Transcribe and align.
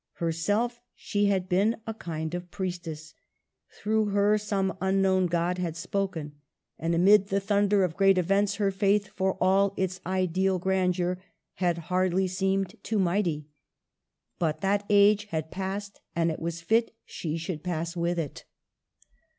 Herself, 0.13 0.81
she 0.95 1.27
had 1.27 1.47
been 1.47 1.75
a 1.85 1.93
kind 1.93 2.33
of 2.33 2.49
priestess; 2.49 3.13
through 3.71 4.05
her 4.07 4.35
some 4.39 4.75
un 4.81 4.99
known 4.99 5.27
God 5.27 5.59
had 5.59 5.77
spoken, 5.77 6.33
and 6.79 6.95
amid 6.95 7.27
the 7.27 7.39
thunder 7.39 7.83
of 7.83 7.91
Digitized 7.93 7.97
by 7.97 8.05
VjOOQLC 8.05 8.15
CLOSING 8.15 8.15
SCENES. 8.15 8.15
20$ 8.15 8.15
great 8.15 8.17
events 8.17 8.55
her 8.55 8.71
faith, 8.71 9.07
for 9.15 9.37
all 9.39 9.73
its 9.77 10.01
ideal 10.03 10.57
grandeur, 10.57 11.21
had 11.53 11.77
hardly 11.77 12.27
seemed 12.27 12.75
too 12.81 12.97
mighty. 12.97 13.45
But 14.39 14.61
that 14.61 14.87
age 14.89 15.25
had 15.25 15.51
passed, 15.51 16.01
and 16.15 16.31
it 16.31 16.39
was 16.39 16.61
fit 16.61 16.95
she 17.05 17.37
should 17.37 17.61
pass 17.61 17.95
with 17.95 18.17
it. 18.17 18.45